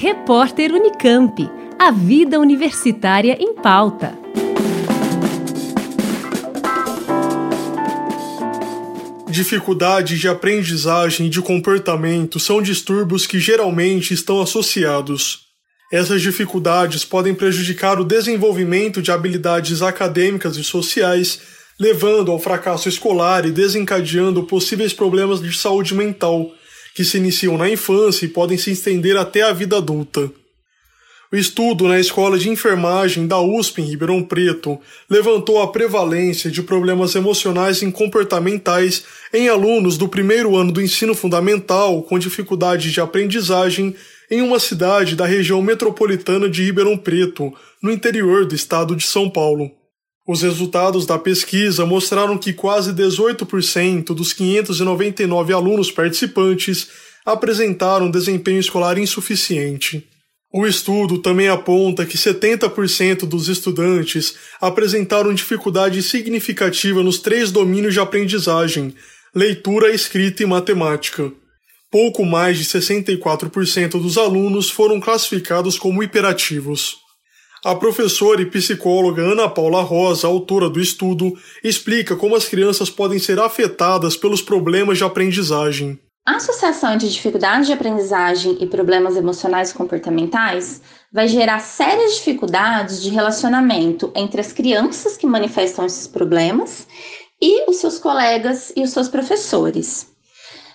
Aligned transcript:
Repórter 0.00 0.72
Unicamp. 0.72 1.50
A 1.76 1.90
vida 1.90 2.38
universitária 2.38 3.36
em 3.40 3.52
pauta. 3.52 4.16
Dificuldades 9.28 10.20
de 10.20 10.28
aprendizagem 10.28 11.26
e 11.26 11.28
de 11.28 11.42
comportamento 11.42 12.38
são 12.38 12.62
distúrbios 12.62 13.26
que 13.26 13.40
geralmente 13.40 14.14
estão 14.14 14.40
associados. 14.40 15.48
Essas 15.92 16.22
dificuldades 16.22 17.04
podem 17.04 17.34
prejudicar 17.34 17.98
o 17.98 18.04
desenvolvimento 18.04 19.02
de 19.02 19.10
habilidades 19.10 19.82
acadêmicas 19.82 20.56
e 20.56 20.62
sociais, 20.62 21.40
levando 21.76 22.30
ao 22.30 22.38
fracasso 22.38 22.88
escolar 22.88 23.44
e 23.44 23.50
desencadeando 23.50 24.44
possíveis 24.44 24.92
problemas 24.92 25.42
de 25.42 25.52
saúde 25.52 25.92
mental, 25.92 26.52
que 26.98 27.04
se 27.04 27.16
iniciam 27.16 27.56
na 27.56 27.70
infância 27.70 28.26
e 28.26 28.28
podem 28.28 28.58
se 28.58 28.72
estender 28.72 29.16
até 29.16 29.42
a 29.42 29.52
vida 29.52 29.76
adulta. 29.76 30.28
O 31.30 31.36
estudo 31.36 31.86
na 31.86 32.00
Escola 32.00 32.36
de 32.36 32.48
Enfermagem 32.48 33.24
da 33.24 33.40
USP 33.40 33.80
em 33.80 33.84
Ribeirão 33.84 34.20
Preto 34.20 34.76
levantou 35.08 35.62
a 35.62 35.70
prevalência 35.70 36.50
de 36.50 36.60
problemas 36.60 37.14
emocionais 37.14 37.82
e 37.82 37.92
comportamentais 37.92 39.04
em 39.32 39.48
alunos 39.48 39.96
do 39.96 40.08
primeiro 40.08 40.56
ano 40.56 40.72
do 40.72 40.82
ensino 40.82 41.14
fundamental 41.14 42.02
com 42.02 42.18
dificuldade 42.18 42.90
de 42.90 43.00
aprendizagem 43.00 43.94
em 44.28 44.42
uma 44.42 44.58
cidade 44.58 45.14
da 45.14 45.24
região 45.24 45.62
metropolitana 45.62 46.50
de 46.50 46.64
Ribeirão 46.64 46.98
Preto, 46.98 47.54
no 47.80 47.92
interior 47.92 48.44
do 48.44 48.56
estado 48.56 48.96
de 48.96 49.04
São 49.04 49.30
Paulo. 49.30 49.70
Os 50.28 50.42
resultados 50.42 51.06
da 51.06 51.18
pesquisa 51.18 51.86
mostraram 51.86 52.36
que 52.36 52.52
quase 52.52 52.92
18% 52.92 54.14
dos 54.14 54.34
599 54.34 55.54
alunos 55.54 55.90
participantes 55.90 56.88
apresentaram 57.24 58.10
desempenho 58.10 58.60
escolar 58.60 58.98
insuficiente. 58.98 60.06
O 60.52 60.66
estudo 60.66 61.16
também 61.16 61.48
aponta 61.48 62.04
que 62.04 62.18
70% 62.18 63.20
dos 63.20 63.48
estudantes 63.48 64.34
apresentaram 64.60 65.32
dificuldade 65.32 66.02
significativa 66.02 67.02
nos 67.02 67.18
três 67.20 67.50
domínios 67.50 67.94
de 67.94 68.00
aprendizagem: 68.00 68.94
leitura, 69.34 69.94
escrita 69.94 70.42
e 70.42 70.46
matemática. 70.46 71.32
Pouco 71.90 72.26
mais 72.26 72.58
de 72.58 72.66
64% 72.66 73.92
dos 73.92 74.18
alunos 74.18 74.68
foram 74.68 75.00
classificados 75.00 75.78
como 75.78 76.02
hiperativos. 76.02 77.07
A 77.68 77.74
professora 77.74 78.40
e 78.40 78.46
psicóloga 78.46 79.20
Ana 79.20 79.46
Paula 79.46 79.82
Rosa, 79.82 80.26
autora 80.26 80.70
do 80.70 80.80
estudo, 80.80 81.34
explica 81.62 82.16
como 82.16 82.34
as 82.34 82.46
crianças 82.46 82.88
podem 82.88 83.18
ser 83.18 83.38
afetadas 83.38 84.16
pelos 84.16 84.40
problemas 84.40 84.96
de 84.96 85.04
aprendizagem. 85.04 86.00
A 86.26 86.36
associação 86.36 86.94
entre 86.94 87.06
dificuldades 87.06 87.66
de 87.66 87.74
aprendizagem 87.74 88.56
e 88.58 88.66
problemas 88.66 89.16
emocionais 89.16 89.70
e 89.70 89.74
comportamentais 89.74 90.80
vai 91.12 91.28
gerar 91.28 91.58
sérias 91.58 92.14
dificuldades 92.14 93.02
de 93.02 93.10
relacionamento 93.10 94.10
entre 94.16 94.40
as 94.40 94.50
crianças 94.50 95.18
que 95.18 95.26
manifestam 95.26 95.84
esses 95.84 96.06
problemas 96.06 96.86
e 97.38 97.68
os 97.68 97.76
seus 97.76 97.98
colegas 97.98 98.72
e 98.74 98.82
os 98.82 98.92
seus 98.92 99.10
professores. 99.10 100.06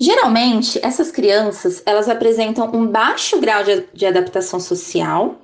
Geralmente, 0.00 0.80
essas 0.82 1.10
crianças 1.10 1.82
elas 1.84 2.08
apresentam 2.08 2.70
um 2.72 2.86
baixo 2.86 3.38
grau 3.38 3.62
de, 3.62 3.84
de 3.92 4.06
adaptação 4.06 4.58
social 4.58 5.38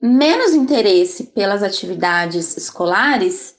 menos 0.00 0.54
interesse 0.54 1.24
pelas 1.24 1.62
atividades 1.62 2.56
escolares 2.56 3.56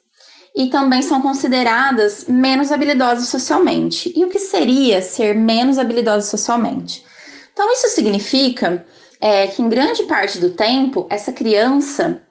e 0.55 0.69
também 0.69 1.01
são 1.01 1.21
consideradas 1.21 2.25
menos 2.27 2.71
habilidosas 2.71 3.27
socialmente. 3.27 4.11
E 4.15 4.25
o 4.25 4.29
que 4.29 4.39
seria 4.39 5.01
ser 5.01 5.35
menos 5.35 5.77
habilidosa 5.77 6.27
socialmente? 6.27 7.05
Então, 7.53 7.71
isso 7.71 7.89
significa 7.89 8.85
é, 9.19 9.47
que 9.47 9.61
em 9.61 9.69
grande 9.69 10.03
parte 10.03 10.39
do 10.39 10.51
tempo, 10.51 11.05
essa 11.09 11.31
criança 11.31 12.21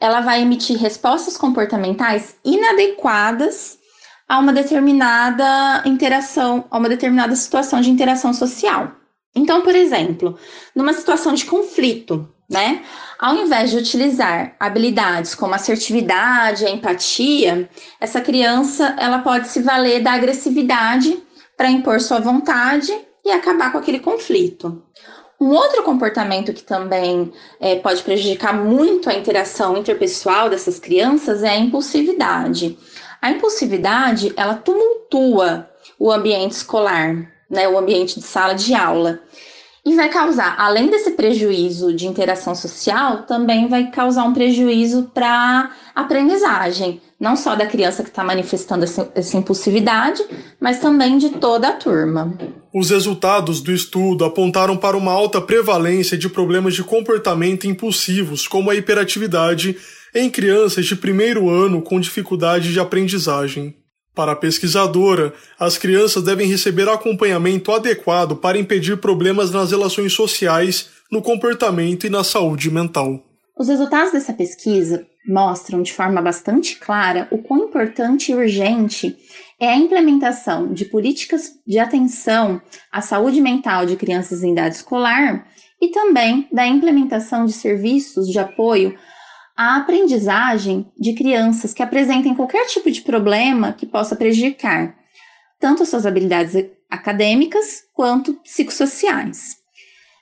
ela 0.00 0.20
vai 0.20 0.42
emitir 0.42 0.78
respostas 0.78 1.36
comportamentais 1.36 2.36
inadequadas 2.44 3.78
a 4.28 4.38
uma 4.38 4.52
determinada 4.52 5.82
interação, 5.86 6.64
a 6.70 6.78
uma 6.78 6.88
determinada 6.88 7.34
situação 7.34 7.80
de 7.80 7.90
interação 7.90 8.34
social. 8.34 8.92
Então, 9.36 9.60
por 9.60 9.74
exemplo, 9.74 10.38
numa 10.74 10.94
situação 10.94 11.34
de 11.34 11.44
conflito, 11.44 12.26
né? 12.48 12.82
Ao 13.18 13.36
invés 13.36 13.70
de 13.70 13.76
utilizar 13.76 14.56
habilidades 14.58 15.34
como 15.34 15.54
assertividade, 15.54 16.64
empatia, 16.64 17.68
essa 18.00 18.20
criança 18.22 18.96
ela 18.98 19.18
pode 19.18 19.48
se 19.48 19.60
valer 19.60 20.02
da 20.02 20.12
agressividade 20.12 21.22
para 21.54 21.70
impor 21.70 22.00
sua 22.00 22.18
vontade 22.18 22.92
e 23.22 23.30
acabar 23.30 23.72
com 23.72 23.78
aquele 23.78 24.00
conflito. 24.00 24.82
Um 25.38 25.50
outro 25.50 25.82
comportamento 25.82 26.54
que 26.54 26.62
também 26.62 27.30
é, 27.60 27.76
pode 27.76 28.02
prejudicar 28.02 28.54
muito 28.54 29.10
a 29.10 29.14
interação 29.14 29.76
interpessoal 29.76 30.48
dessas 30.48 30.78
crianças 30.78 31.42
é 31.42 31.50
a 31.50 31.58
impulsividade. 31.58 32.78
A 33.20 33.30
impulsividade 33.30 34.32
ela 34.34 34.54
tumultua 34.54 35.68
o 35.98 36.10
ambiente 36.10 36.52
escolar, 36.52 37.35
né, 37.48 37.68
o 37.68 37.78
ambiente 37.78 38.18
de 38.18 38.26
sala 38.26 38.54
de 38.54 38.74
aula. 38.74 39.20
E 39.86 39.94
vai 39.94 40.08
causar, 40.08 40.56
além 40.58 40.90
desse 40.90 41.12
prejuízo 41.12 41.94
de 41.94 42.08
interação 42.08 42.56
social, 42.56 43.22
também 43.22 43.68
vai 43.68 43.88
causar 43.88 44.24
um 44.24 44.34
prejuízo 44.34 45.12
para 45.14 45.70
aprendizagem, 45.94 47.00
não 47.20 47.36
só 47.36 47.54
da 47.54 47.68
criança 47.68 48.02
que 48.02 48.08
está 48.08 48.24
manifestando 48.24 48.82
essa, 48.82 49.08
essa 49.14 49.36
impulsividade, 49.36 50.24
mas 50.60 50.80
também 50.80 51.18
de 51.18 51.30
toda 51.30 51.68
a 51.68 51.72
turma. 51.72 52.36
Os 52.74 52.90
resultados 52.90 53.60
do 53.60 53.70
estudo 53.70 54.24
apontaram 54.24 54.76
para 54.76 54.96
uma 54.96 55.12
alta 55.12 55.40
prevalência 55.40 56.18
de 56.18 56.28
problemas 56.28 56.74
de 56.74 56.82
comportamento 56.82 57.68
impulsivos, 57.68 58.48
como 58.48 58.70
a 58.70 58.74
hiperatividade, 58.74 59.76
em 60.12 60.28
crianças 60.28 60.84
de 60.84 60.96
primeiro 60.96 61.48
ano 61.48 61.80
com 61.80 62.00
dificuldade 62.00 62.72
de 62.72 62.80
aprendizagem. 62.80 63.76
Para 64.16 64.32
a 64.32 64.36
pesquisadora, 64.36 65.34
as 65.60 65.76
crianças 65.76 66.22
devem 66.22 66.48
receber 66.48 66.88
acompanhamento 66.88 67.70
adequado 67.70 68.34
para 68.34 68.56
impedir 68.56 68.96
problemas 68.96 69.50
nas 69.50 69.72
relações 69.72 70.14
sociais, 70.14 70.88
no 71.12 71.20
comportamento 71.20 72.06
e 72.06 72.10
na 72.10 72.24
saúde 72.24 72.70
mental. 72.70 73.22
Os 73.54 73.68
resultados 73.68 74.14
dessa 74.14 74.32
pesquisa 74.32 75.06
mostram 75.28 75.82
de 75.82 75.92
forma 75.92 76.22
bastante 76.22 76.76
clara 76.76 77.28
o 77.30 77.42
quão 77.42 77.64
importante 77.64 78.32
e 78.32 78.34
urgente 78.34 79.14
é 79.60 79.68
a 79.68 79.76
implementação 79.76 80.72
de 80.72 80.86
políticas 80.86 81.52
de 81.66 81.78
atenção 81.78 82.58
à 82.90 83.02
saúde 83.02 83.42
mental 83.42 83.84
de 83.84 83.96
crianças 83.96 84.42
em 84.42 84.52
idade 84.52 84.76
escolar 84.76 85.46
e 85.78 85.88
também 85.88 86.48
da 86.50 86.66
implementação 86.66 87.44
de 87.44 87.52
serviços 87.52 88.26
de 88.28 88.38
apoio 88.38 88.96
a 89.56 89.76
aprendizagem 89.76 90.90
de 90.98 91.14
crianças 91.14 91.72
que 91.72 91.82
apresentem 91.82 92.34
qualquer 92.34 92.66
tipo 92.66 92.90
de 92.90 93.00
problema 93.00 93.72
que 93.72 93.86
possa 93.86 94.14
prejudicar 94.14 94.94
tanto 95.58 95.86
suas 95.86 96.04
habilidades 96.04 96.66
acadêmicas 96.90 97.82
quanto 97.94 98.34
psicossociais. 98.34 99.56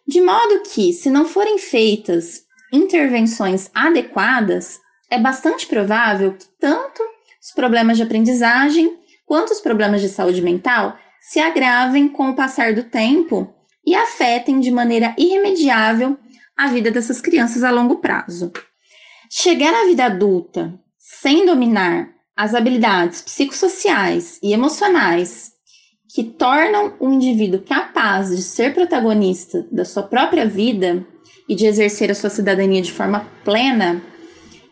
De 0.07 0.21
modo 0.21 0.63
que, 0.63 0.93
se 0.93 1.11
não 1.11 1.27
forem 1.27 1.59
feitas 1.59 2.45
intervenções 2.73 3.71
adequadas, 3.75 4.79
é 5.11 5.19
bastante 5.19 5.67
provável 5.67 6.35
que 6.35 6.47
tanto 6.61 7.03
os 7.43 7.51
problemas 7.53 7.97
de 7.97 8.03
aprendizagem 8.03 8.99
quanto 9.27 9.53
os 9.53 9.61
problemas 9.61 10.01
de 10.01 10.09
saúde 10.09 10.43
mental 10.43 10.97
se 11.21 11.41
agravem 11.41 12.09
com 12.09 12.31
o 12.31 12.37
passar 12.37 12.75
do 12.75 12.85
tempo 12.85 13.53
e 13.85 13.95
afetem 13.95 14.61
de 14.61 14.71
maneira 14.71 15.15
irremediável 15.19 16.17
a 16.57 16.69
vida 16.69 16.91
dessas 16.91 17.21
crianças 17.21 17.65
a 17.65 17.71
longo 17.71 17.97
prazo. 17.97 18.53
Chegar 19.31 19.73
à 19.75 19.87
vida 19.87 20.05
adulta 20.05 20.79
sem 20.99 21.47
dominar 21.47 22.09
as 22.37 22.55
habilidades 22.55 23.23
psicossociais 23.23 24.39
e 24.43 24.53
emocionais 24.53 25.53
que 26.15 26.23
tornam 26.23 26.95
o 27.01 27.11
indivíduo 27.11 27.63
capaz 27.63 28.31
de 28.31 28.43
ser 28.43 28.75
protagonista 28.75 29.67
da 29.71 29.85
sua 29.85 30.05
própria 30.05 30.47
vida 30.47 31.07
e 31.49 31.55
de 31.55 31.67
exercer 31.67 32.11
a 32.11 32.15
sua 32.15 32.31
cidadania 32.31 32.81
de 32.81 32.93
forma 32.93 33.29
plena 33.45 34.03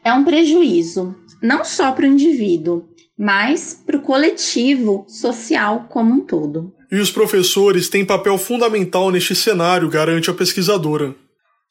é 0.04 0.12
um 0.12 0.24
prejuízo, 0.24 1.14
não 1.42 1.64
só 1.64 1.92
para 1.92 2.04
o 2.04 2.08
indivíduo, 2.08 2.84
mas 3.18 3.80
para 3.86 3.96
o 3.96 4.02
coletivo 4.02 5.04
social 5.08 5.86
como 5.88 6.14
um 6.14 6.20
todo. 6.20 6.72
E 6.90 6.96
os 6.96 7.10
professores 7.10 7.88
têm 7.88 8.04
papel 8.04 8.36
fundamental 8.36 9.10
neste 9.10 9.34
cenário, 9.34 9.88
garante 9.88 10.30
a 10.30 10.34
pesquisadora. 10.34 11.14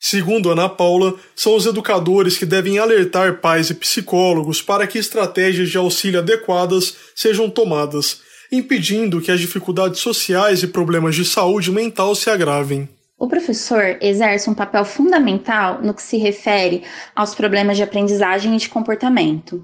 Segundo 0.03 0.49
Ana 0.49 0.67
Paula, 0.67 1.13
são 1.35 1.55
os 1.55 1.67
educadores 1.67 2.35
que 2.35 2.45
devem 2.45 2.79
alertar 2.79 3.39
pais 3.39 3.69
e 3.69 3.75
psicólogos 3.75 4.59
para 4.59 4.87
que 4.87 4.97
estratégias 4.97 5.69
de 5.69 5.77
auxílio 5.77 6.19
adequadas 6.19 6.97
sejam 7.15 7.47
tomadas, 7.47 8.19
impedindo 8.51 9.21
que 9.21 9.31
as 9.31 9.39
dificuldades 9.39 9.99
sociais 9.99 10.63
e 10.63 10.67
problemas 10.67 11.13
de 11.13 11.23
saúde 11.23 11.71
mental 11.71 12.15
se 12.15 12.31
agravem. 12.31 12.89
O 13.15 13.27
professor 13.27 13.99
exerce 14.01 14.49
um 14.49 14.55
papel 14.55 14.83
fundamental 14.83 15.79
no 15.83 15.93
que 15.93 16.01
se 16.01 16.17
refere 16.17 16.81
aos 17.15 17.35
problemas 17.35 17.77
de 17.77 17.83
aprendizagem 17.83 18.55
e 18.55 18.57
de 18.57 18.69
comportamento. 18.69 19.63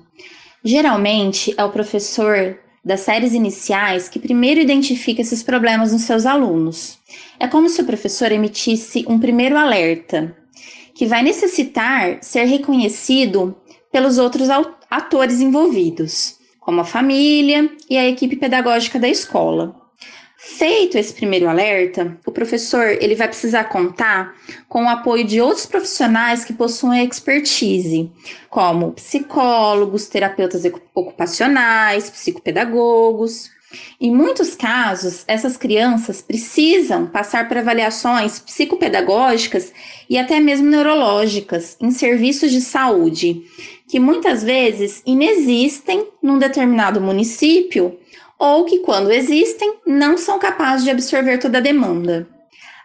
Geralmente, 0.63 1.51
é 1.57 1.63
o 1.63 1.71
professor 1.71 2.55
das 2.87 3.01
séries 3.01 3.33
iniciais 3.33 4.07
que 4.07 4.17
primeiro 4.17 4.61
identifica 4.61 5.21
esses 5.21 5.43
problemas 5.43 5.91
nos 5.91 6.03
seus 6.03 6.25
alunos. 6.25 6.97
É 7.37 7.45
como 7.45 7.67
se 7.67 7.81
o 7.81 7.85
professor 7.85 8.31
emitisse 8.31 9.03
um 9.09 9.19
primeiro 9.19 9.57
alerta, 9.57 10.33
que 10.95 11.05
vai 11.05 11.21
necessitar 11.21 12.19
ser 12.21 12.45
reconhecido 12.45 13.57
pelos 13.91 14.17
outros 14.17 14.47
atores 14.89 15.41
envolvidos, 15.41 16.37
como 16.61 16.79
a 16.79 16.85
família 16.85 17.69
e 17.89 17.97
a 17.97 18.07
equipe 18.07 18.37
pedagógica 18.37 18.97
da 18.97 19.09
escola. 19.09 19.75
Feito 20.39 20.99
esse 20.99 21.13
primeiro 21.13 21.49
alerta, 21.49 22.15
o 22.23 22.31
professor 22.31 22.85
ele 23.01 23.15
vai 23.15 23.27
precisar 23.27 23.63
contar 23.63 24.35
com 24.69 24.83
o 24.83 24.89
apoio 24.89 25.23
de 25.23 25.41
outros 25.41 25.65
profissionais 25.65 26.45
que 26.45 26.53
possuem 26.53 27.03
expertise, 27.03 28.11
como 28.47 28.91
psicólogos, 28.91 30.05
terapeutas 30.05 30.61
ocupacionais, 30.93 32.11
psicopedagogos. 32.11 33.49
Em 33.99 34.15
muitos 34.15 34.55
casos, 34.55 35.23
essas 35.27 35.57
crianças 35.57 36.21
precisam 36.21 37.07
passar 37.07 37.47
por 37.47 37.57
avaliações 37.57 38.37
psicopedagógicas 38.37 39.73
e 40.07 40.19
até 40.19 40.39
mesmo 40.39 40.69
neurológicas 40.69 41.75
em 41.81 41.89
serviços 41.89 42.51
de 42.51 42.61
saúde, 42.61 43.41
que 43.87 43.99
muitas 43.99 44.43
vezes 44.43 45.01
inexistem 45.03 46.07
num 46.21 46.37
determinado 46.37 47.01
município 47.01 47.97
ou 48.39 48.65
que, 48.65 48.79
quando 48.79 49.11
existem, 49.11 49.75
não 49.85 50.17
são 50.17 50.39
capazes 50.39 50.83
de 50.83 50.91
absorver 50.91 51.37
toda 51.37 51.57
a 51.57 51.61
demanda. 51.61 52.27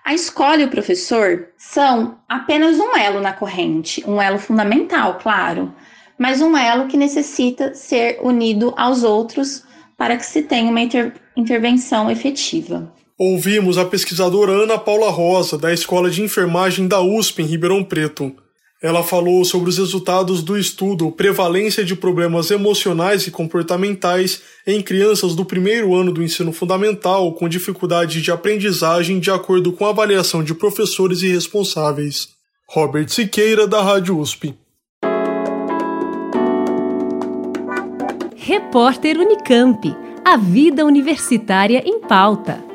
A 0.04 0.14
escola 0.14 0.56
e 0.56 0.64
o 0.64 0.70
professor 0.70 1.49
são 1.56 2.19
apenas 2.28 2.78
um 2.78 2.96
elo 2.96 3.20
na 3.20 3.32
corrente, 3.32 4.02
um 4.06 4.20
elo 4.20 4.38
fundamental, 4.38 5.19
claro, 5.22 5.72
mas 6.19 6.40
um 6.40 6.56
elo 6.56 6.88
que 6.88 6.96
necessita 6.96 7.75
ser 7.75 8.19
unido 8.22 8.75
aos 8.76 9.04
outros 9.04 9.62
para 9.96 10.16
que 10.16 10.26
se 10.26 10.43
tenha 10.43 10.70
uma 10.70 10.81
inter 10.81 11.14
intervenção 11.37 12.10
efetiva. 12.10 12.93
Ouvimos 13.16 13.78
a 13.78 13.84
pesquisadora 13.84 14.50
Ana 14.50 14.76
Paula 14.76 15.10
Rosa, 15.10 15.56
da 15.56 15.72
Escola 15.72 16.10
de 16.10 16.22
Enfermagem 16.22 16.88
da 16.88 17.00
USP 17.00 17.43
em 17.43 17.46
Ribeirão 17.46 17.84
Preto. 17.84 18.34
Ela 18.82 19.05
falou 19.05 19.44
sobre 19.44 19.70
os 19.70 19.79
resultados 19.79 20.43
do 20.43 20.58
estudo 20.58 21.12
Prevalência 21.12 21.84
de 21.84 21.94
Problemas 21.94 22.50
Emocionais 22.50 23.29
e 23.29 23.31
Comportamentais 23.31 24.43
em 24.67 24.82
crianças 24.82 25.37
do 25.37 25.44
primeiro 25.44 25.94
ano 25.94 26.12
do 26.12 26.20
ensino 26.20 26.52
fundamental 26.52 27.32
com 27.32 27.49
dificuldade 27.49 28.20
de 28.20 28.32
aprendizagem 28.32 29.20
de 29.20 29.31
acordo 29.31 29.73
com 29.73 29.87
avaliação 29.87 30.43
de 30.43 30.52
professores 30.52 31.23
e 31.23 31.29
responsáveis. 31.29 32.31
Robert 32.69 33.08
Siqueira, 33.08 33.69
da 33.69 33.81
Rádio 33.81 34.19
USP. 34.19 34.52
Repórter 38.35 39.17
Unicamp. 39.17 39.94
A 40.25 40.37
vida 40.37 40.85
universitária 40.85 41.82
em 41.87 42.00
pauta. 42.00 42.72